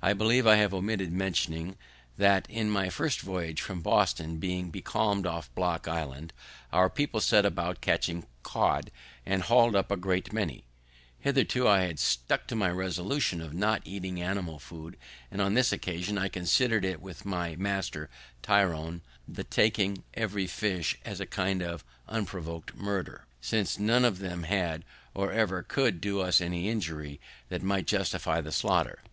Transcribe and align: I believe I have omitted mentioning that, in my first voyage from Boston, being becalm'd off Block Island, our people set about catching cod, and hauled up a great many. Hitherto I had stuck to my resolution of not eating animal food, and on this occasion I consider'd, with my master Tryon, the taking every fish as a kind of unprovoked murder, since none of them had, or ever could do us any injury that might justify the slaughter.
I 0.00 0.12
believe 0.12 0.46
I 0.46 0.54
have 0.58 0.72
omitted 0.72 1.10
mentioning 1.10 1.76
that, 2.16 2.48
in 2.48 2.70
my 2.70 2.88
first 2.88 3.18
voyage 3.20 3.60
from 3.60 3.80
Boston, 3.82 4.36
being 4.36 4.70
becalm'd 4.70 5.26
off 5.26 5.52
Block 5.56 5.88
Island, 5.88 6.32
our 6.72 6.88
people 6.88 7.20
set 7.20 7.44
about 7.44 7.80
catching 7.80 8.26
cod, 8.44 8.92
and 9.26 9.42
hauled 9.42 9.74
up 9.74 9.90
a 9.90 9.96
great 9.96 10.32
many. 10.32 10.62
Hitherto 11.18 11.66
I 11.66 11.80
had 11.80 11.98
stuck 11.98 12.46
to 12.46 12.54
my 12.54 12.70
resolution 12.70 13.40
of 13.40 13.52
not 13.52 13.82
eating 13.84 14.22
animal 14.22 14.60
food, 14.60 14.96
and 15.32 15.42
on 15.42 15.54
this 15.54 15.72
occasion 15.72 16.16
I 16.16 16.28
consider'd, 16.28 17.02
with 17.02 17.24
my 17.24 17.56
master 17.56 18.08
Tryon, 18.44 19.02
the 19.26 19.42
taking 19.42 20.04
every 20.14 20.46
fish 20.46 20.96
as 21.04 21.18
a 21.20 21.26
kind 21.26 21.60
of 21.60 21.82
unprovoked 22.06 22.76
murder, 22.76 23.26
since 23.40 23.80
none 23.80 24.04
of 24.04 24.20
them 24.20 24.44
had, 24.44 24.84
or 25.12 25.32
ever 25.32 25.64
could 25.64 26.00
do 26.00 26.20
us 26.20 26.40
any 26.40 26.68
injury 26.68 27.20
that 27.48 27.64
might 27.64 27.88
justify 27.88 28.40
the 28.40 28.52
slaughter. 28.52 29.00